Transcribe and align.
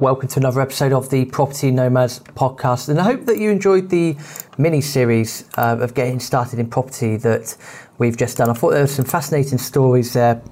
welcome 0.00 0.26
to 0.26 0.40
another 0.40 0.62
episode 0.62 0.94
of 0.94 1.10
the 1.10 1.26
Property 1.26 1.70
Nomads 1.70 2.20
podcast. 2.20 2.88
And 2.88 2.98
I 2.98 3.04
hope 3.04 3.26
that 3.26 3.36
you 3.36 3.50
enjoyed 3.50 3.90
the 3.90 4.16
mini 4.56 4.80
series 4.80 5.44
uh, 5.58 5.76
of 5.78 5.92
getting 5.92 6.18
started 6.18 6.58
in 6.58 6.70
property 6.70 7.18
that 7.18 7.54
we've 7.98 8.16
just 8.16 8.38
done. 8.38 8.48
I 8.48 8.54
thought 8.54 8.70
there 8.70 8.80
were 8.80 8.86
some 8.86 9.04
fascinating 9.04 9.58
stories 9.58 10.14
there, 10.14 10.42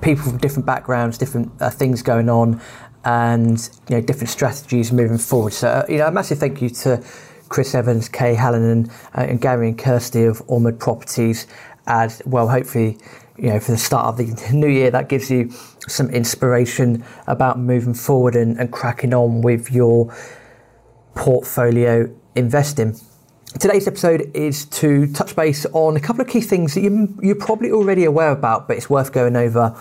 people 0.00 0.24
from 0.24 0.38
different 0.38 0.66
backgrounds, 0.66 1.16
different 1.16 1.52
uh, 1.60 1.70
things 1.70 2.02
going 2.02 2.28
on, 2.28 2.60
and 3.04 3.70
you 3.88 3.96
know 3.96 4.02
different 4.02 4.30
strategies 4.30 4.90
moving 4.90 5.18
forward. 5.18 5.52
So, 5.52 5.68
uh, 5.68 5.86
you 5.88 5.98
know, 5.98 6.08
a 6.08 6.12
massive 6.12 6.38
thank 6.38 6.60
you 6.60 6.68
to 6.70 7.04
Chris 7.48 7.76
Evans, 7.76 8.08
Kay 8.08 8.34
Hallen, 8.34 8.64
and, 8.64 8.90
uh, 9.16 9.20
and 9.28 9.40
Gary 9.40 9.68
and 9.68 9.78
Kirsty 9.78 10.24
of 10.24 10.42
Ormond 10.48 10.80
Properties. 10.80 11.46
As 11.86 12.22
well, 12.26 12.48
hopefully, 12.48 12.98
you 13.36 13.48
know, 13.48 13.60
for 13.60 13.72
the 13.72 13.78
start 13.78 14.06
of 14.06 14.16
the 14.16 14.52
new 14.52 14.68
year, 14.68 14.90
that 14.90 15.08
gives 15.08 15.30
you 15.30 15.50
some 15.88 16.10
inspiration 16.10 17.04
about 17.26 17.58
moving 17.58 17.94
forward 17.94 18.36
and, 18.36 18.58
and 18.58 18.72
cracking 18.72 19.14
on 19.14 19.40
with 19.40 19.70
your 19.70 20.14
portfolio 21.14 22.12
investing. 22.34 22.96
Today's 23.58 23.86
episode 23.86 24.30
is 24.34 24.64
to 24.66 25.12
touch 25.12 25.36
base 25.36 25.66
on 25.72 25.96
a 25.96 26.00
couple 26.00 26.22
of 26.22 26.28
key 26.28 26.40
things 26.40 26.74
that 26.74 26.80
you, 26.80 27.14
you're 27.22 27.34
probably 27.34 27.70
already 27.70 28.04
aware 28.04 28.30
about, 28.30 28.66
but 28.66 28.76
it's 28.76 28.88
worth 28.88 29.12
going 29.12 29.36
over 29.36 29.76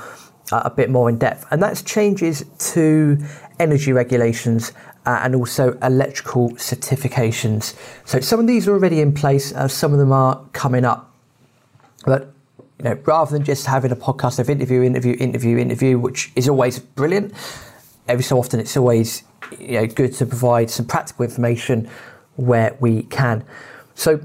uh, 0.52 0.62
a 0.66 0.70
bit 0.70 0.90
more 0.90 1.08
in 1.10 1.18
depth. 1.18 1.46
And 1.52 1.64
that's 1.64 1.82
changes 1.82 2.44
to 2.74 3.18
energy 3.60 3.94
regulations 3.94 4.74
uh, 5.06 5.20
and 5.24 5.36
also 5.36 5.78
electrical 5.82 6.52
certifications. 6.52 7.76
So 8.06 8.20
some 8.20 8.40
of 8.40 8.48
these 8.48 8.68
are 8.68 8.74
already 8.74 9.00
in 9.02 9.14
place, 9.14 9.54
uh, 9.54 9.68
some 9.68 9.94
of 9.94 10.00
them 10.00 10.12
are 10.12 10.46
coming 10.52 10.84
up. 10.84 11.14
But 12.06 12.34
you 12.82 12.90
know, 12.90 13.00
rather 13.06 13.32
than 13.32 13.44
just 13.44 13.68
having 13.68 13.92
a 13.92 13.96
podcast 13.96 14.40
of 14.40 14.50
interview, 14.50 14.82
interview, 14.82 15.16
interview, 15.20 15.60
interview, 15.60 16.00
which 16.00 16.32
is 16.36 16.50
always 16.50 16.80
brilliant, 16.80 17.32
every 18.08 18.24
so 18.24 18.40
often 18.40 18.60
it's 18.60 18.76
always 18.76 19.22
you 19.60 19.80
know 19.80 19.86
good 19.86 20.14
to 20.14 20.26
provide 20.26 20.68
some 20.72 20.88
practical 20.88 21.24
information 21.24 21.88
where 22.38 22.76
we 22.80 23.04
can. 23.04 23.44
So, 23.94 24.20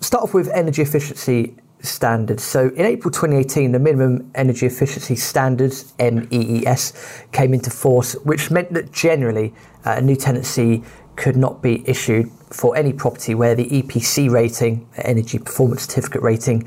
start 0.00 0.24
off 0.24 0.32
with 0.32 0.48
energy 0.54 0.80
efficiency 0.80 1.54
standards. 1.80 2.42
So, 2.42 2.68
in 2.68 2.86
April 2.86 3.10
2018, 3.10 3.72
the 3.72 3.78
minimum 3.78 4.30
energy 4.34 4.64
efficiency 4.64 5.14
standards 5.14 5.92
(MEES) 5.98 6.94
came 7.32 7.52
into 7.52 7.68
force, 7.68 8.14
which 8.24 8.50
meant 8.50 8.72
that 8.72 8.90
generally 8.90 9.52
uh, 9.84 9.96
a 9.98 10.00
new 10.00 10.16
tenancy 10.16 10.82
could 11.16 11.36
not 11.36 11.60
be 11.60 11.86
issued 11.86 12.30
for 12.50 12.74
any 12.74 12.94
property 12.94 13.34
where 13.34 13.54
the 13.54 13.68
EPC 13.68 14.30
rating, 14.30 14.88
Energy 14.96 15.38
Performance 15.38 15.82
Certificate 15.82 16.22
rating, 16.22 16.66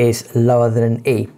is 0.00 0.34
lower 0.34 0.70
than 0.70 0.82
an 0.82 1.06
E. 1.06 1.28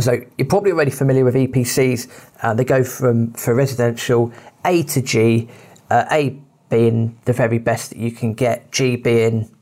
So 0.00 0.18
you're 0.38 0.48
probably 0.48 0.72
already 0.72 0.90
familiar 0.90 1.24
with 1.24 1.34
EPCs. 1.34 2.08
Uh, 2.42 2.54
they 2.54 2.64
go 2.64 2.82
from 2.82 3.32
for 3.34 3.54
residential 3.54 4.32
A 4.64 4.82
to 4.84 5.02
G, 5.02 5.48
uh, 5.90 6.04
A 6.10 6.40
being 6.70 7.18
the 7.26 7.34
very 7.34 7.58
best 7.58 7.90
that 7.90 7.98
you 7.98 8.10
can 8.10 8.32
get, 8.32 8.72
G 8.72 8.96
being 8.96 9.54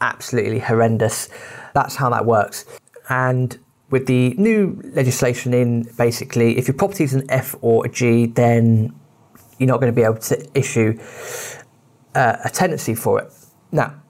absolutely 0.00 0.58
horrendous. 0.58 1.28
That's 1.74 1.96
how 1.96 2.10
that 2.10 2.26
works. 2.26 2.66
And 3.08 3.58
with 3.90 4.06
the 4.06 4.34
new 4.34 4.80
legislation 4.94 5.54
in, 5.54 5.84
basically, 5.96 6.58
if 6.58 6.68
your 6.68 6.76
property 6.76 7.04
is 7.04 7.14
an 7.14 7.24
F 7.30 7.54
or 7.62 7.86
a 7.86 7.88
G, 7.88 8.26
then 8.26 8.94
you're 9.58 9.68
not 9.68 9.80
going 9.80 9.92
to 9.92 9.96
be 9.96 10.02
able 10.02 10.18
to 10.18 10.58
issue 10.58 10.98
uh, 12.14 12.36
a 12.44 12.50
tenancy 12.50 12.94
for 12.94 13.20
it. 13.20 13.32
Now, 13.72 14.02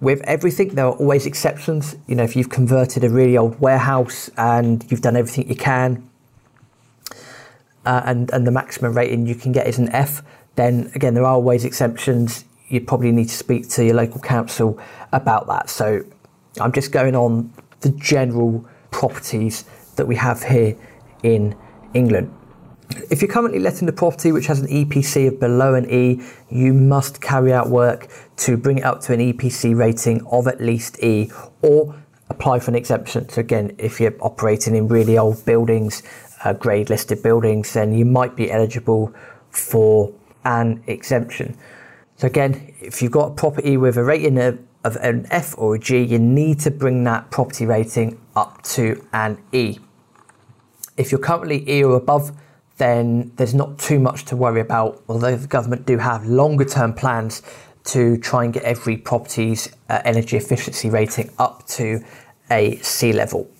with 0.00 0.22
everything, 0.22 0.74
there 0.74 0.86
are 0.86 0.92
always 0.92 1.26
exceptions. 1.26 1.96
You 2.06 2.14
know, 2.14 2.22
if 2.22 2.34
you've 2.34 2.48
converted 2.48 3.04
a 3.04 3.10
really 3.10 3.36
old 3.36 3.60
warehouse 3.60 4.30
and 4.36 4.84
you've 4.90 5.02
done 5.02 5.16
everything 5.16 5.48
you 5.48 5.56
can, 5.56 6.08
uh, 7.84 8.02
and 8.04 8.30
and 8.30 8.46
the 8.46 8.50
maximum 8.50 8.94
rating 8.94 9.26
you 9.26 9.34
can 9.34 9.52
get 9.52 9.66
is 9.66 9.78
an 9.78 9.88
F, 9.90 10.22
then 10.56 10.90
again 10.94 11.14
there 11.14 11.24
are 11.24 11.34
always 11.34 11.64
exceptions. 11.64 12.44
You 12.68 12.80
probably 12.80 13.12
need 13.12 13.28
to 13.28 13.34
speak 13.34 13.68
to 13.70 13.84
your 13.84 13.94
local 13.94 14.20
council 14.20 14.78
about 15.12 15.46
that. 15.48 15.68
So 15.68 16.04
I'm 16.60 16.72
just 16.72 16.92
going 16.92 17.16
on 17.16 17.52
the 17.80 17.90
general 17.90 18.64
properties 18.90 19.64
that 19.96 20.06
we 20.06 20.16
have 20.16 20.42
here 20.42 20.76
in 21.22 21.56
England. 21.94 22.32
If 23.08 23.22
you're 23.22 23.30
currently 23.30 23.60
letting 23.60 23.86
the 23.86 23.92
property 23.92 24.32
which 24.32 24.46
has 24.46 24.60
an 24.60 24.66
EPC 24.66 25.28
of 25.28 25.38
below 25.38 25.74
an 25.74 25.88
E, 25.88 26.20
you 26.48 26.72
must 26.74 27.20
carry 27.20 27.52
out 27.52 27.68
work 27.68 28.08
to 28.38 28.56
bring 28.56 28.78
it 28.78 28.84
up 28.84 29.00
to 29.02 29.12
an 29.12 29.20
EPC 29.20 29.76
rating 29.76 30.26
of 30.26 30.48
at 30.48 30.60
least 30.60 31.02
E 31.02 31.30
or 31.62 31.94
apply 32.30 32.58
for 32.58 32.72
an 32.72 32.76
exemption. 32.76 33.28
So, 33.28 33.40
again, 33.40 33.76
if 33.78 34.00
you're 34.00 34.14
operating 34.20 34.74
in 34.74 34.88
really 34.88 35.18
old 35.18 35.44
buildings, 35.44 36.02
uh, 36.44 36.52
grade 36.52 36.90
listed 36.90 37.22
buildings, 37.22 37.72
then 37.74 37.92
you 37.92 38.04
might 38.04 38.34
be 38.34 38.50
eligible 38.50 39.14
for 39.50 40.12
an 40.44 40.82
exemption. 40.88 41.56
So, 42.16 42.26
again, 42.26 42.74
if 42.80 43.02
you've 43.02 43.12
got 43.12 43.32
a 43.32 43.34
property 43.34 43.76
with 43.76 43.98
a 43.98 44.04
rating 44.04 44.38
of, 44.38 44.58
of 44.82 44.96
an 44.96 45.26
F 45.30 45.54
or 45.56 45.76
a 45.76 45.78
G, 45.78 46.02
you 46.02 46.18
need 46.18 46.58
to 46.60 46.72
bring 46.72 47.04
that 47.04 47.30
property 47.30 47.66
rating 47.66 48.20
up 48.34 48.62
to 48.62 49.04
an 49.12 49.38
E. 49.52 49.78
If 50.96 51.12
you're 51.12 51.20
currently 51.20 51.68
E 51.70 51.84
or 51.84 51.96
above, 51.96 52.32
then 52.80 53.30
there's 53.36 53.52
not 53.52 53.78
too 53.78 54.00
much 54.00 54.24
to 54.24 54.34
worry 54.34 54.62
about, 54.62 55.02
although 55.06 55.36
the 55.36 55.46
government 55.46 55.84
do 55.84 55.98
have 55.98 56.24
longer 56.24 56.64
term 56.64 56.94
plans 56.94 57.42
to 57.84 58.16
try 58.16 58.42
and 58.42 58.54
get 58.54 58.62
every 58.62 58.96
property's 58.96 59.68
uh, 59.90 60.00
energy 60.06 60.38
efficiency 60.38 60.88
rating 60.88 61.30
up 61.38 61.66
to 61.66 62.02
a 62.50 62.76
C 62.76 63.12
level. 63.12 63.50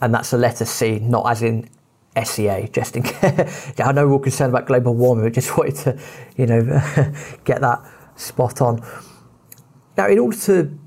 And 0.00 0.14
that's 0.14 0.32
a 0.32 0.38
letter 0.38 0.64
C, 0.64 1.00
not 1.00 1.30
as 1.30 1.42
in 1.42 1.68
SEA, 2.24 2.70
just 2.72 2.96
in 2.96 3.02
case. 3.10 3.72
yeah, 3.78 3.88
I 3.88 3.92
know 3.92 4.08
we're 4.08 4.18
concerned 4.20 4.54
about 4.54 4.66
global 4.66 4.94
warming, 4.94 5.26
but 5.26 5.34
just 5.34 5.54
wanted 5.58 5.76
to, 5.76 5.98
you 6.38 6.46
know, 6.46 6.62
get 7.44 7.60
that 7.60 7.80
spot 8.16 8.62
on. 8.62 8.82
Now, 9.98 10.08
in 10.08 10.18
order 10.18 10.38
to 10.38 10.78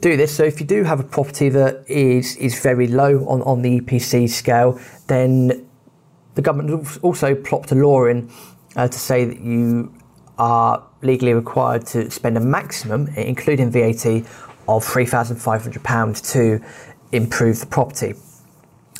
do 0.00 0.16
this, 0.16 0.36
so 0.36 0.44
if 0.44 0.60
you 0.60 0.66
do 0.66 0.84
have 0.84 1.00
a 1.00 1.04
property 1.04 1.48
that 1.48 1.84
is 1.88 2.36
is 2.36 2.60
very 2.60 2.86
low 2.86 3.26
on, 3.26 3.42
on 3.42 3.62
the 3.62 3.80
EPC 3.80 4.28
scale, 4.28 4.80
then 5.08 5.66
the 6.40 6.44
government 6.44 6.98
also 7.02 7.34
plopped 7.34 7.70
a 7.70 7.74
law 7.74 8.06
in 8.06 8.30
uh, 8.74 8.88
to 8.88 8.98
say 8.98 9.26
that 9.26 9.40
you 9.40 9.92
are 10.38 10.82
legally 11.02 11.34
required 11.34 11.86
to 11.88 12.10
spend 12.10 12.38
a 12.38 12.40
maximum, 12.40 13.08
including 13.08 13.70
VAT, 13.70 14.06
of 14.66 14.84
£3,500 14.84 16.32
to 16.32 16.64
improve 17.12 17.60
the 17.60 17.66
property. 17.66 18.14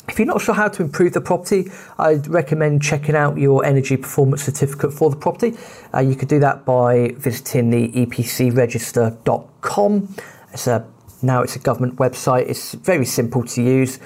If 0.07 0.19
you're 0.19 0.27
not 0.27 0.41
sure 0.41 0.53
how 0.53 0.67
to 0.67 0.83
improve 0.83 1.13
the 1.13 1.21
property, 1.21 1.71
I'd 1.97 2.27
recommend 2.27 2.83
checking 2.83 3.15
out 3.15 3.37
your 3.37 3.65
energy 3.65 3.97
performance 3.97 4.43
certificate 4.43 4.93
for 4.93 5.09
the 5.09 5.15
property. 5.15 5.57
Uh, 5.93 5.99
you 5.99 6.15
could 6.15 6.27
do 6.27 6.39
that 6.41 6.65
by 6.65 7.15
visiting 7.17 7.71
the 7.71 7.91
epcregister.com. 7.93 10.15
It's 10.53 10.67
a, 10.67 10.85
now 11.23 11.41
it's 11.41 11.55
a 11.55 11.59
government 11.59 11.95
website. 11.95 12.49
It's 12.49 12.73
very 12.73 13.05
simple 13.05 13.45
to 13.45 13.63
use. 13.63 13.99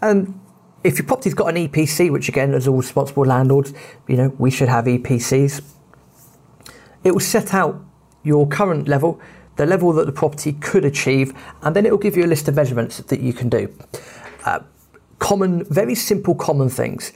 And 0.00 0.40
if 0.82 0.98
your 0.98 1.06
property's 1.06 1.34
got 1.34 1.54
an 1.54 1.68
EPC, 1.68 2.10
which 2.10 2.28
again, 2.28 2.54
as 2.54 2.66
all 2.66 2.76
responsible 2.76 3.24
landlords, 3.24 3.72
you 4.08 4.16
know, 4.16 4.34
we 4.38 4.50
should 4.50 4.68
have 4.68 4.86
EPCs, 4.86 5.62
it 7.04 7.12
will 7.12 7.20
set 7.20 7.52
out 7.54 7.82
your 8.22 8.46
current 8.46 8.88
level, 8.88 9.20
the 9.56 9.66
level 9.66 9.92
that 9.92 10.06
the 10.06 10.12
property 10.12 10.52
could 10.54 10.84
achieve, 10.84 11.32
and 11.62 11.76
then 11.76 11.84
it 11.84 11.90
will 11.90 11.98
give 11.98 12.16
you 12.16 12.24
a 12.24 12.26
list 12.26 12.48
of 12.48 12.54
measurements 12.54 12.98
that 12.98 13.20
you 13.20 13.32
can 13.32 13.48
do. 13.48 13.74
Uh, 14.44 14.60
common, 15.18 15.64
very 15.64 15.94
simple 15.94 16.34
common 16.34 16.68
things 16.68 17.12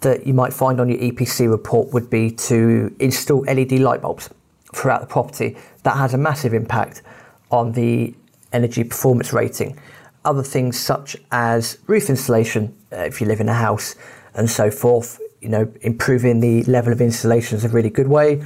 that 0.00 0.26
you 0.26 0.34
might 0.34 0.52
find 0.52 0.80
on 0.80 0.88
your 0.88 0.98
EPC 0.98 1.50
report 1.50 1.92
would 1.92 2.10
be 2.10 2.30
to 2.30 2.94
install 2.98 3.40
LED 3.42 3.72
light 3.72 4.02
bulbs 4.02 4.30
throughout 4.74 5.00
the 5.00 5.06
property. 5.06 5.56
That 5.84 5.96
has 5.96 6.14
a 6.14 6.18
massive 6.18 6.54
impact 6.54 7.02
on 7.50 7.72
the 7.72 8.14
energy 8.52 8.84
performance 8.84 9.32
rating 9.32 9.78
other 10.24 10.42
things 10.42 10.78
such 10.78 11.16
as 11.30 11.78
roof 11.86 12.08
insulation, 12.08 12.74
uh, 12.92 12.96
if 12.96 13.20
you 13.20 13.26
live 13.26 13.40
in 13.40 13.48
a 13.48 13.54
house, 13.54 13.94
and 14.34 14.50
so 14.50 14.70
forth. 14.70 15.20
You 15.40 15.48
know, 15.48 15.72
improving 15.80 16.40
the 16.40 16.62
level 16.64 16.92
of 16.92 17.00
insulation 17.00 17.58
is 17.58 17.64
a 17.64 17.68
really 17.68 17.90
good 17.90 18.08
way. 18.08 18.42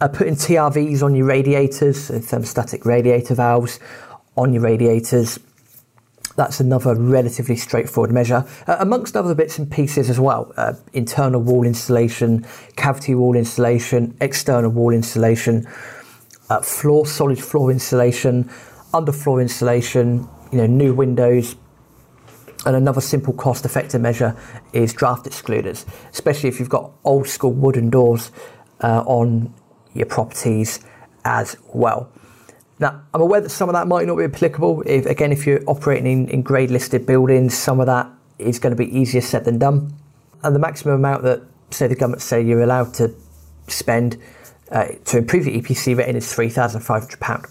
Uh, 0.00 0.08
putting 0.08 0.34
TRVs 0.34 1.02
on 1.02 1.14
your 1.14 1.26
radiators, 1.26 2.04
so 2.04 2.14
thermostatic 2.14 2.84
radiator 2.84 3.34
valves 3.34 3.78
on 4.36 4.52
your 4.52 4.62
radiators. 4.62 5.38
That's 6.34 6.60
another 6.60 6.94
relatively 6.94 7.56
straightforward 7.56 8.10
measure, 8.10 8.46
uh, 8.66 8.76
amongst 8.80 9.16
other 9.16 9.34
bits 9.34 9.58
and 9.58 9.70
pieces 9.70 10.08
as 10.08 10.18
well. 10.18 10.52
Uh, 10.56 10.72
internal 10.94 11.42
wall 11.42 11.64
insulation, 11.64 12.46
cavity 12.76 13.14
wall 13.14 13.36
insulation, 13.36 14.16
external 14.20 14.70
wall 14.70 14.92
insulation, 14.92 15.68
uh, 16.48 16.60
floor 16.62 17.06
solid 17.06 17.38
floor 17.38 17.70
insulation, 17.70 18.44
underfloor 18.94 19.42
insulation, 19.42 20.26
you 20.52 20.58
know, 20.58 20.66
new 20.66 20.94
windows. 20.94 21.56
And 22.64 22.76
another 22.76 23.00
simple 23.00 23.32
cost 23.32 23.64
effective 23.64 24.00
measure 24.00 24.36
is 24.72 24.92
draft 24.92 25.26
excluders, 25.26 25.84
especially 26.12 26.48
if 26.48 26.60
you've 26.60 26.68
got 26.68 26.92
old 27.02 27.26
school 27.26 27.52
wooden 27.52 27.90
doors 27.90 28.30
uh, 28.80 29.02
on 29.04 29.52
your 29.94 30.06
properties 30.06 30.80
as 31.24 31.56
well. 31.72 32.08
Now, 32.78 33.02
I'm 33.12 33.20
aware 33.20 33.40
that 33.40 33.50
some 33.50 33.68
of 33.68 33.72
that 33.74 33.88
might 33.88 34.06
not 34.06 34.16
be 34.16 34.24
applicable. 34.24 34.82
If, 34.86 35.06
again, 35.06 35.32
if 35.32 35.46
you're 35.46 35.62
operating 35.66 36.06
in, 36.06 36.28
in 36.28 36.42
grade 36.42 36.70
listed 36.70 37.04
buildings, 37.04 37.56
some 37.56 37.80
of 37.80 37.86
that 37.86 38.08
is 38.38 38.58
going 38.58 38.74
to 38.74 38.76
be 38.76 38.96
easier 38.96 39.20
said 39.20 39.44
than 39.44 39.58
done. 39.58 39.94
And 40.42 40.54
the 40.54 40.60
maximum 40.60 40.94
amount 40.94 41.22
that 41.24 41.42
so 41.70 41.88
the 41.88 41.94
government 41.94 42.22
say 42.22 42.42
you're 42.42 42.62
allowed 42.62 42.94
to 42.94 43.14
spend 43.68 44.18
uh, 44.70 44.88
to 45.04 45.18
improve 45.18 45.46
your 45.46 45.62
EPC 45.62 45.96
rating 45.96 46.16
is 46.16 46.26
£3,500. 46.26 47.50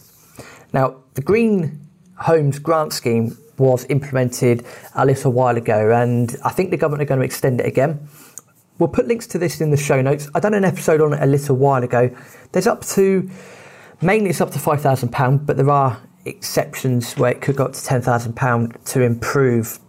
Now, 0.74 0.98
the 1.14 1.22
Green 1.22 1.88
Homes 2.22 2.60
Grant 2.60 2.94
Scheme 2.94 3.38
was 3.58 3.86
implemented 3.90 4.66
a 4.96 5.06
little 5.06 5.32
while 5.32 5.58
ago, 5.58 5.92
and 5.92 6.36
I 6.44 6.50
think 6.50 6.72
the 6.72 6.78
government 6.78 7.04
are 7.04 7.06
going 7.06 7.20
to 7.20 7.26
extend 7.26 7.60
it 7.60 7.68
again. 7.68 8.08
We'll 8.80 8.90
put 8.90 9.08
links 9.08 9.28
to 9.28 9.38
this 9.38 9.62
in 9.62 9.70
the 9.70 9.78
show 9.78 10.02
notes. 10.02 10.30
I 10.34 10.40
done 10.40 10.56
an 10.56 10.66
episode 10.66 11.02
on 11.02 11.14
it 11.14 11.22
a 11.22 11.28
little 11.28 11.56
while 11.56 11.84
ago. 11.84 12.10
There's 12.52 12.68
up 12.68 12.84
to 12.86 13.30
mainly 14.02 14.32
it's 14.32 14.42
up 14.42 14.52
to 14.52 14.60
five 14.60 14.82
thousand 14.82 15.10
pound, 15.10 15.46
but 15.46 15.58
there 15.58 15.70
are 15.70 16.02
exceptions 16.26 17.14
where 17.18 17.32
it 17.32 17.42
could 17.42 17.56
go 17.56 17.66
up 17.66 17.74
to 17.74 17.84
ten 17.84 18.02
thousand 18.02 18.34
pound 18.36 18.78
to 18.86 19.02
improve 19.02 19.80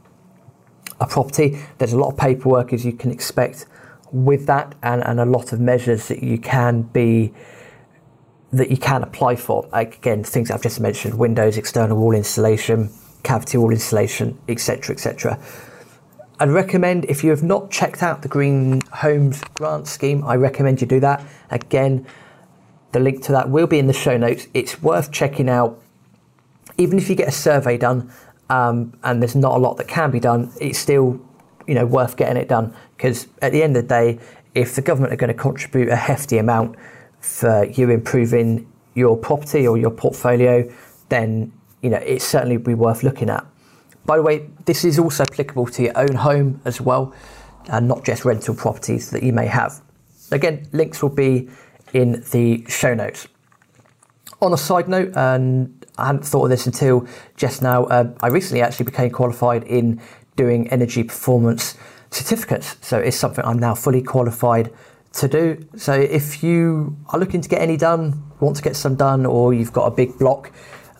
a 1.00 1.06
property. 1.06 1.58
There's 1.78 1.94
a 1.94 1.98
lot 1.98 2.10
of 2.10 2.18
paperwork 2.18 2.72
as 2.72 2.84
you 2.84 2.92
can 2.92 3.10
expect 3.10 3.66
with 4.10 4.46
that, 4.46 4.74
and, 4.82 5.02
and 5.04 5.20
a 5.20 5.24
lot 5.24 5.52
of 5.52 5.60
measures 5.60 6.08
that 6.08 6.22
you 6.22 6.36
can 6.38 6.82
be 6.82 7.32
that 8.52 8.70
you 8.70 8.76
can 8.76 9.02
apply 9.02 9.36
for. 9.36 9.68
Again, 9.72 10.24
things 10.24 10.50
I've 10.50 10.62
just 10.62 10.80
mentioned: 10.80 11.18
windows, 11.18 11.56
external 11.56 11.98
wall 11.98 12.14
insulation, 12.14 12.90
cavity 13.22 13.58
wall 13.58 13.70
insulation, 13.70 14.38
etc., 14.48 14.94
etc. 14.94 15.38
I'd 16.40 16.50
recommend 16.50 17.04
if 17.04 17.22
you 17.22 17.30
have 17.30 17.42
not 17.42 17.70
checked 17.70 18.02
out 18.02 18.22
the 18.22 18.28
Green 18.28 18.80
Homes 18.92 19.42
Grant 19.54 19.86
Scheme, 19.86 20.24
I 20.24 20.34
recommend 20.34 20.80
you 20.80 20.86
do 20.86 20.98
that. 21.00 21.24
Again, 21.50 22.04
the 22.90 23.00
link 23.00 23.22
to 23.24 23.32
that 23.32 23.48
will 23.48 23.66
be 23.66 23.78
in 23.78 23.86
the 23.86 23.92
show 23.92 24.16
notes. 24.16 24.48
It's 24.52 24.82
worth 24.82 25.12
checking 25.12 25.48
out. 25.48 25.80
Even 26.78 26.98
if 26.98 27.08
you 27.08 27.14
get 27.14 27.28
a 27.28 27.32
survey 27.32 27.78
done 27.78 28.10
um, 28.50 28.92
and 29.04 29.22
there's 29.22 29.36
not 29.36 29.54
a 29.54 29.58
lot 29.58 29.76
that 29.76 29.88
can 29.88 30.10
be 30.10 30.20
done, 30.20 30.50
it's 30.60 30.78
still 30.78 31.20
you 31.68 31.74
know 31.74 31.86
worth 31.86 32.16
getting 32.16 32.36
it 32.36 32.48
done 32.48 32.74
because 32.96 33.28
at 33.40 33.52
the 33.52 33.62
end 33.62 33.76
of 33.76 33.84
the 33.84 33.88
day, 33.88 34.18
if 34.54 34.74
the 34.74 34.82
government 34.82 35.12
are 35.12 35.16
going 35.16 35.28
to 35.28 35.40
contribute 35.40 35.88
a 35.88 35.96
hefty 35.96 36.38
amount 36.38 36.76
for 37.22 37.64
you 37.64 37.88
improving 37.90 38.70
your 38.94 39.16
property 39.16 39.66
or 39.66 39.78
your 39.78 39.90
portfolio, 39.90 40.70
then 41.08 41.52
you 41.80 41.88
know 41.88 41.98
it's 41.98 42.24
certainly 42.24 42.58
be 42.58 42.74
worth 42.74 43.02
looking 43.02 43.30
at. 43.30 43.46
By 44.04 44.16
the 44.16 44.22
way, 44.22 44.50
this 44.64 44.84
is 44.84 44.98
also 44.98 45.22
applicable 45.22 45.66
to 45.66 45.84
your 45.84 45.96
own 45.96 46.14
home 46.14 46.60
as 46.64 46.80
well, 46.80 47.14
and 47.68 47.88
not 47.88 48.04
just 48.04 48.24
rental 48.24 48.54
properties 48.54 49.10
that 49.10 49.22
you 49.22 49.32
may 49.32 49.46
have. 49.46 49.80
Again, 50.30 50.66
links 50.72 51.02
will 51.02 51.14
be 51.14 51.48
in 51.92 52.24
the 52.32 52.64
show 52.68 52.94
notes. 52.94 53.28
On 54.40 54.52
a 54.52 54.56
side 54.56 54.88
note, 54.88 55.12
and 55.16 55.86
I 55.98 56.06
hadn't 56.06 56.24
thought 56.24 56.44
of 56.44 56.50
this 56.50 56.66
until 56.66 57.06
just 57.36 57.62
now, 57.62 57.84
uh, 57.84 58.12
I 58.20 58.28
recently 58.28 58.60
actually 58.60 58.86
became 58.86 59.10
qualified 59.10 59.62
in 59.64 60.00
doing 60.34 60.68
energy 60.70 61.04
performance 61.04 61.76
certificates. 62.10 62.76
So 62.80 62.98
it's 62.98 63.16
something 63.16 63.44
I'm 63.44 63.58
now 63.58 63.74
fully 63.74 64.02
qualified 64.02 64.72
to 65.14 65.28
do. 65.28 65.68
So 65.76 65.92
if 65.92 66.42
you 66.42 66.96
are 67.08 67.18
looking 67.18 67.40
to 67.40 67.48
get 67.48 67.60
any 67.60 67.76
done, 67.76 68.22
want 68.40 68.56
to 68.56 68.62
get 68.62 68.76
some 68.76 68.94
done, 68.96 69.26
or 69.26 69.54
you've 69.54 69.72
got 69.72 69.86
a 69.86 69.90
big 69.90 70.18
block 70.18 70.52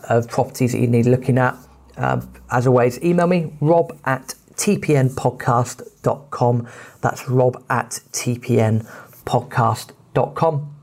of 0.09 0.29
properties 0.29 0.73
that 0.73 0.79
you 0.79 0.87
need 0.87 1.07
looking 1.07 1.39
at, 1.39 1.57
um, 1.97 2.31
as 2.51 2.67
always, 2.67 3.03
email 3.03 3.27
me, 3.27 3.55
rob 3.61 3.99
at 4.05 4.35
tpnpodcast.com. 4.55 6.69
That's 7.01 7.29
rob 7.29 7.65
at 7.71 8.01
tpnpodcast.com. 8.13 10.77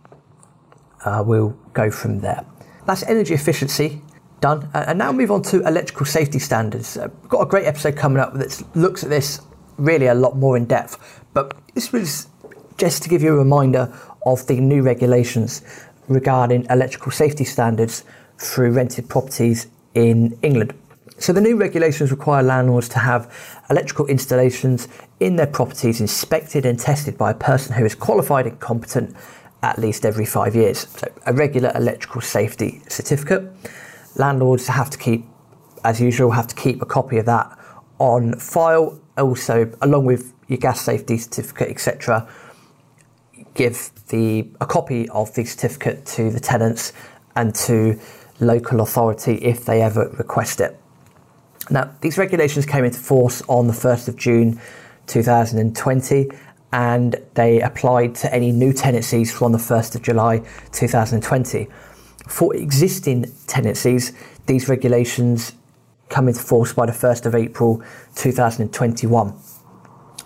Uh, 1.05 1.23
we'll 1.25 1.57
go 1.73 1.89
from 1.89 2.19
there. 2.19 2.45
That's 2.85 3.03
energy 3.03 3.33
efficiency 3.33 4.01
done. 4.41 4.69
Uh, 4.73 4.85
and 4.87 4.99
now 4.99 5.11
move 5.11 5.31
on 5.31 5.41
to 5.43 5.65
electrical 5.67 6.05
safety 6.05 6.39
standards. 6.39 6.97
Uh, 6.97 7.07
got 7.27 7.41
a 7.41 7.45
great 7.45 7.65
episode 7.65 7.95
coming 7.95 8.19
up 8.19 8.33
that 8.33 8.63
looks 8.75 9.03
at 9.03 9.09
this 9.09 9.41
really 9.77 10.07
a 10.07 10.13
lot 10.13 10.37
more 10.37 10.57
in 10.57 10.65
depth. 10.65 10.97
But 11.33 11.55
this 11.73 11.91
was 11.91 12.27
just 12.79 13.03
to 13.03 13.09
give 13.09 13.21
you 13.21 13.33
a 13.33 13.37
reminder 13.37 13.93
of 14.25 14.47
the 14.47 14.59
new 14.59 14.81
regulations 14.81 15.61
regarding 16.07 16.65
electrical 16.69 17.11
safety 17.11 17.43
standards 17.43 18.05
through 18.37 18.71
rented 18.71 19.09
properties 19.09 19.67
in 19.93 20.39
England. 20.41 20.73
So 21.17 21.33
the 21.33 21.41
new 21.41 21.57
regulations 21.57 22.09
require 22.09 22.41
landlords 22.41 22.87
to 22.89 22.99
have 22.99 23.29
electrical 23.69 24.05
installations 24.07 24.87
in 25.19 25.35
their 25.35 25.47
properties 25.47 25.99
inspected 25.99 26.65
and 26.65 26.79
tested 26.79 27.17
by 27.17 27.31
a 27.31 27.33
person 27.33 27.75
who 27.75 27.83
is 27.83 27.93
qualified 27.93 28.47
and 28.47 28.57
competent 28.61 29.13
at 29.61 29.77
least 29.77 30.05
every 30.05 30.25
five 30.25 30.55
years. 30.55 30.87
So 30.87 31.11
a 31.25 31.33
regular 31.33 31.73
electrical 31.75 32.21
safety 32.21 32.81
certificate. 32.87 33.51
Landlords 34.15 34.67
have 34.67 34.89
to 34.91 34.97
keep, 34.97 35.25
as 35.83 35.99
usual, 35.99 36.31
have 36.31 36.47
to 36.47 36.55
keep 36.55 36.81
a 36.81 36.85
copy 36.85 37.17
of 37.17 37.25
that 37.25 37.59
on 37.97 38.39
file. 38.39 38.97
Also, 39.17 39.69
along 39.81 40.05
with 40.05 40.33
your 40.47 40.57
gas 40.59 40.79
safety 40.79 41.17
certificate, 41.17 41.67
etc., 41.67 42.25
give 43.53 43.91
the 44.09 44.49
a 44.61 44.65
copy 44.65 45.09
of 45.09 45.33
the 45.35 45.45
certificate 45.45 46.05
to 46.05 46.31
the 46.31 46.39
tenants 46.39 46.93
and 47.35 47.53
to 47.55 47.99
local 48.39 48.81
authority 48.81 49.35
if 49.35 49.65
they 49.65 49.81
ever 49.81 50.09
request 50.17 50.61
it. 50.61 50.79
Now, 51.69 51.93
these 52.01 52.17
regulations 52.17 52.65
came 52.65 52.83
into 52.83 52.99
force 52.99 53.43
on 53.47 53.67
the 53.67 53.73
1st 53.73 54.07
of 54.07 54.15
June 54.15 54.59
2020 55.07 56.29
and 56.71 57.15
they 57.33 57.61
applied 57.61 58.15
to 58.15 58.33
any 58.33 58.51
new 58.51 58.73
tenancies 58.73 59.31
from 59.31 59.51
the 59.51 59.57
1st 59.57 59.95
of 59.95 60.01
July 60.01 60.41
2020. 60.71 61.67
For 62.27 62.55
existing 62.55 63.31
tenancies, 63.47 64.13
these 64.45 64.69
regulations 64.69 65.53
come 66.09 66.27
into 66.27 66.41
force 66.41 66.73
by 66.73 66.85
the 66.85 66.91
1st 66.91 67.25
of 67.25 67.35
April 67.35 67.83
2021. 68.15 69.33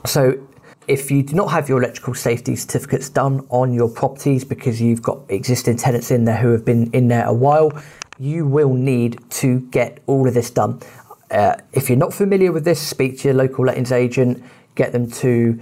So, 0.05 0.47
if 0.87 1.11
you 1.11 1.23
do 1.23 1.35
not 1.35 1.47
have 1.47 1.69
your 1.69 1.79
electrical 1.81 2.13
safety 2.13 2.55
certificates 2.55 3.09
done 3.09 3.45
on 3.49 3.73
your 3.73 3.89
properties 3.89 4.43
because 4.43 4.81
you've 4.81 5.01
got 5.01 5.19
existing 5.29 5.77
tenants 5.77 6.11
in 6.11 6.25
there 6.25 6.37
who 6.37 6.51
have 6.51 6.65
been 6.65 6.91
in 6.91 7.07
there 7.07 7.25
a 7.25 7.33
while, 7.33 7.71
you 8.19 8.45
will 8.45 8.73
need 8.73 9.19
to 9.29 9.61
get 9.71 9.99
all 10.07 10.27
of 10.27 10.33
this 10.33 10.49
done. 10.49 10.79
Uh, 11.31 11.55
if 11.71 11.89
you're 11.89 11.97
not 11.97 12.13
familiar 12.13 12.51
with 12.51 12.65
this, 12.65 12.81
speak 12.81 13.19
to 13.19 13.29
your 13.29 13.35
local 13.35 13.65
lettings 13.65 13.91
agent, 13.91 14.43
get 14.75 14.91
them 14.91 15.09
to 15.09 15.59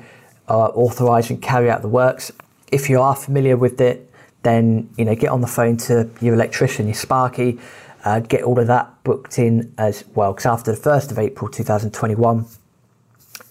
uh, 0.49 0.67
authorise 0.67 1.29
and 1.29 1.41
carry 1.41 1.69
out 1.69 1.81
the 1.81 1.87
works. 1.87 2.31
If 2.71 2.89
you 2.89 3.01
are 3.01 3.15
familiar 3.15 3.57
with 3.57 3.79
it, 3.79 4.09
then 4.43 4.89
you 4.97 5.05
know 5.05 5.15
get 5.15 5.29
on 5.29 5.41
the 5.41 5.47
phone 5.47 5.77
to 5.77 6.09
your 6.19 6.33
electrician, 6.33 6.87
your 6.87 6.95
Sparky, 6.95 7.59
uh, 8.03 8.19
get 8.19 8.43
all 8.43 8.59
of 8.59 8.67
that 8.67 9.03
booked 9.03 9.37
in 9.37 9.73
as 9.77 10.03
well. 10.15 10.33
Because 10.33 10.47
after 10.47 10.71
the 10.71 10.77
first 10.77 11.11
of 11.11 11.19
April 11.19 11.49
2021, 11.49 12.45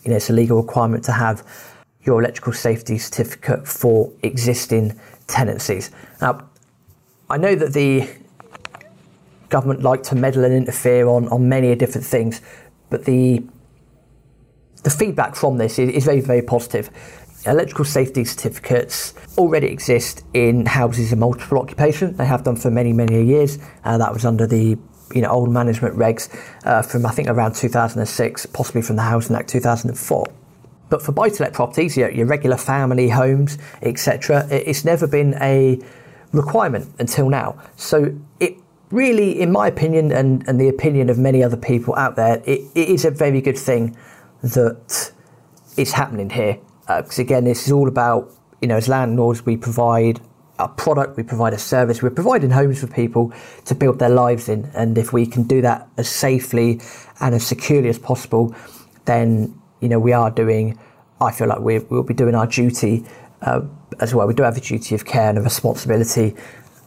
you 0.05 0.11
know 0.11 0.17
it's 0.17 0.31
a 0.31 0.33
legal 0.33 0.57
requirement 0.63 1.05
to 1.05 1.13
have 1.13 1.47
your 2.03 2.21
electrical 2.21 2.53
safety 2.53 2.99
certificate 2.99 3.69
for 3.69 4.11
existing 4.23 4.99
tenancies. 5.27 5.91
Now, 6.21 6.49
I 7.29 7.37
know 7.37 7.55
that 7.55 7.73
the 7.73 8.09
government 9.51 9.83
like 9.83 10.03
to 10.05 10.15
meddle 10.15 10.45
and 10.45 10.55
interfere 10.55 11.07
on, 11.09 11.29
on 11.29 11.49
many 11.49 11.75
different 11.75 12.07
things, 12.07 12.41
but 12.89 13.05
the 13.05 13.43
the 14.83 14.91
feedback 14.91 15.35
from 15.37 15.59
this 15.59 15.79
is, 15.79 15.91
is 15.91 16.05
very, 16.05 16.21
very 16.21 16.43
positive. 16.43 16.89
Electrical 17.47 17.85
safety 17.85 18.25
certificates 18.25 19.15
already 19.37 19.67
exist 19.67 20.25
in 20.33 20.67
houses 20.67 21.13
of 21.13 21.19
multiple 21.19 21.59
occupation. 21.59 22.17
They 22.17 22.27
have 22.27 22.45
done 22.45 22.57
for 22.57 22.71
many, 22.71 22.93
many 22.93 23.23
years. 23.23 23.59
Uh, 23.85 23.99
that 23.99 24.13
was 24.13 24.25
under 24.25 24.47
the 24.47 24.79
you 25.15 25.23
know 25.23 25.29
old 25.29 25.51
management 25.51 25.97
regs 25.97 26.29
uh, 26.65 26.83
from 26.83 27.07
I 27.07 27.11
think 27.11 27.29
around 27.29 27.55
2006, 27.55 28.47
possibly 28.47 28.83
from 28.83 28.97
the 28.97 29.03
Housing 29.03 29.37
Act 29.37 29.49
2004. 29.49 30.27
But 30.89 31.03
for 31.03 31.13
buy-to-let 31.13 31.53
properties, 31.53 31.97
your, 31.97 32.11
your 32.11 32.27
regular 32.27 32.57
family 32.57 33.09
homes, 33.09 33.59
etc., 33.81 34.47
it's 34.51 34.85
never 34.85 35.07
been 35.07 35.35
a 35.41 35.79
requirement 36.33 36.93
until 36.99 37.29
now. 37.29 37.63
So 37.77 38.17
it 38.41 38.57
really, 38.91 39.41
in 39.41 39.53
my 39.53 39.69
opinion, 39.69 40.11
and, 40.13 40.47
and 40.49 40.61
the 40.61 40.69
opinion 40.69 41.09
of 41.09 41.19
many 41.19 41.43
other 41.43 41.57
people 41.57 41.95
out 41.95 42.17
there, 42.17 42.43
it, 42.45 42.63
it 42.75 42.89
is 42.89 43.05
a 43.05 43.11
very 43.11 43.41
good 43.41 43.57
thing 43.57 43.97
that 44.43 45.13
is 45.77 45.93
happening 45.93 46.31
here. 46.31 46.59
Because 46.81 47.21
uh, 47.21 47.23
again, 47.23 47.45
this 47.45 47.67
is 47.67 47.73
all 47.73 47.87
about, 47.87 48.33
you 48.61 48.67
know, 48.67 48.77
as 48.77 48.89
landlords, 48.89 49.47
we 49.47 49.57
provide 49.57 50.21
a 50.65 50.69
product, 50.75 51.17
we 51.17 51.23
provide 51.23 51.53
a 51.53 51.59
service, 51.59 52.03
we're 52.03 52.11
providing 52.11 52.51
homes 52.51 52.81
for 52.81 52.87
people 52.87 53.33
to 53.65 53.75
build 53.75 53.99
their 53.99 54.09
lives 54.09 54.49
in. 54.49 54.71
And 54.75 54.97
if 54.99 55.13
we 55.13 55.27
can 55.27 55.45
do 55.45 55.63
that 55.63 55.89
as 55.97 56.09
safely 56.09 56.81
and 57.21 57.35
as 57.35 57.47
securely 57.47 57.89
as 57.89 57.99
possible, 57.99 58.55
then, 59.05 59.59
you 59.81 59.89
know, 59.89 59.99
we 59.99 60.13
are 60.13 60.31
doing, 60.31 60.79
I 61.21 61.33
feel 61.33 61.49
like 61.49 61.61
we 61.61 61.79
will 61.79 62.03
be 62.03 62.15
doing 62.15 62.35
our 62.35 62.47
duty 62.47 63.05
uh, 63.43 63.63
as 64.01 64.15
well. 64.15 64.27
We 64.27 64.35
do 64.35 64.43
have 64.43 64.57
a 64.57 64.61
duty 64.61 64.95
of 64.95 65.05
care 65.05 65.29
and 65.31 65.39
a 65.39 65.43
responsibility 65.43 66.37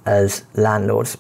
as 0.06 0.44
landlords. 0.56 1.18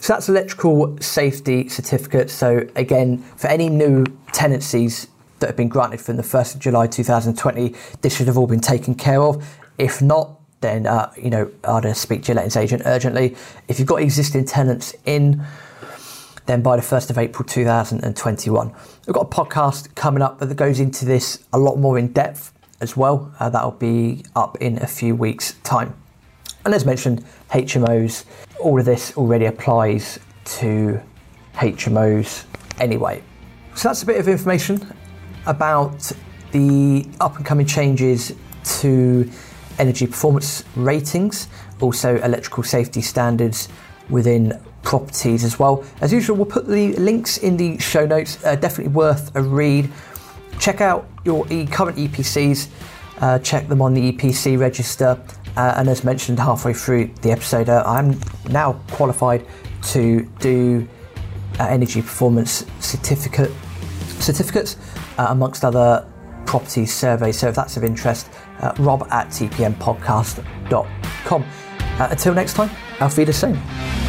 So 0.00 0.12
that's 0.12 0.28
electrical 0.28 0.96
safety 1.00 1.68
certificate. 1.68 2.30
So 2.30 2.68
again, 2.76 3.18
for 3.18 3.48
any 3.48 3.68
new 3.68 4.04
tenancies 4.32 5.08
that 5.40 5.48
have 5.48 5.56
been 5.56 5.68
granted 5.68 6.00
from 6.00 6.16
the 6.16 6.22
1st 6.22 6.54
of 6.54 6.60
July 6.60 6.86
2020, 6.86 7.74
this 8.00 8.16
should 8.16 8.26
have 8.26 8.38
all 8.38 8.46
been 8.46 8.60
taken 8.60 8.94
care 8.94 9.20
of. 9.20 9.44
If 9.76 10.00
not, 10.00 10.37
then 10.60 10.86
uh, 10.86 11.12
you 11.16 11.30
know 11.30 11.50
I'd 11.64 11.96
speak 11.96 12.22
to 12.24 12.28
your 12.28 12.36
lettings 12.36 12.56
agent 12.56 12.82
urgently. 12.84 13.36
If 13.68 13.78
you've 13.78 13.88
got 13.88 14.02
existing 14.02 14.44
tenants 14.46 14.94
in, 15.04 15.44
then 16.46 16.62
by 16.62 16.76
the 16.76 16.82
1st 16.82 17.10
of 17.10 17.18
April 17.18 17.46
2021. 17.46 18.74
We've 19.06 19.14
got 19.14 19.20
a 19.20 19.28
podcast 19.28 19.94
coming 19.94 20.22
up 20.22 20.38
that 20.38 20.54
goes 20.56 20.80
into 20.80 21.04
this 21.04 21.44
a 21.52 21.58
lot 21.58 21.78
more 21.78 21.98
in 21.98 22.08
depth. 22.12 22.52
as 22.80 22.96
well. 22.96 23.32
Uh, 23.40 23.50
that'll 23.50 23.72
be 23.72 24.24
up 24.36 24.56
in 24.60 24.80
a 24.82 24.86
few 24.86 25.14
weeks' 25.14 25.54
time. 25.64 25.94
And 26.64 26.74
as 26.74 26.84
mentioned, 26.84 27.24
HMOs, 27.50 28.24
all 28.60 28.78
of 28.78 28.84
this 28.84 29.16
already 29.16 29.46
applies 29.46 30.18
to 30.44 31.00
HMOs 31.54 32.44
anyway. 32.78 33.22
So 33.74 33.88
that's 33.88 34.02
a 34.02 34.06
bit 34.06 34.18
of 34.18 34.28
information 34.28 34.94
about 35.46 36.12
the 36.52 37.06
up 37.20 37.36
and 37.36 37.44
coming 37.44 37.66
changes 37.66 38.34
to 38.80 39.30
energy 39.78 40.06
performance 40.06 40.64
ratings, 40.76 41.48
also 41.80 42.16
electrical 42.22 42.62
safety 42.62 43.00
standards 43.00 43.68
within 44.08 44.60
properties 44.82 45.44
as 45.44 45.58
well. 45.58 45.84
As 46.00 46.12
usual, 46.12 46.36
we'll 46.36 46.46
put 46.46 46.66
the 46.66 46.94
links 46.96 47.38
in 47.38 47.56
the 47.56 47.78
show 47.78 48.06
notes. 48.06 48.42
Uh, 48.44 48.56
definitely 48.56 48.92
worth 48.92 49.34
a 49.36 49.42
read. 49.42 49.90
Check 50.58 50.80
out 50.80 51.08
your 51.24 51.46
e- 51.52 51.66
current 51.66 51.96
EPCs, 51.96 52.68
uh, 53.20 53.38
check 53.40 53.68
them 53.68 53.82
on 53.82 53.94
the 53.94 54.12
EPC 54.12 54.58
register. 54.58 55.20
Uh, 55.56 55.74
and 55.76 55.88
as 55.88 56.04
mentioned 56.04 56.38
halfway 56.38 56.72
through 56.72 57.10
the 57.22 57.30
episode, 57.30 57.68
uh, 57.68 57.82
I'm 57.84 58.18
now 58.48 58.74
qualified 58.92 59.44
to 59.90 60.22
do 60.40 60.88
uh, 61.58 61.64
energy 61.64 62.00
performance 62.00 62.64
certificate 62.80 63.50
certificates, 64.20 64.76
uh, 65.18 65.26
amongst 65.30 65.64
other 65.64 66.06
property 66.48 66.86
survey. 66.86 67.30
So 67.30 67.48
if 67.48 67.54
that's 67.54 67.76
of 67.76 67.84
interest, 67.84 68.30
uh, 68.60 68.72
rob 68.78 69.06
at 69.10 69.28
tpnpodcast.com. 69.28 71.44
Uh, 72.00 72.08
until 72.10 72.34
next 72.34 72.54
time, 72.54 72.70
auf 73.00 73.18
Wiedersehen. 73.18 74.07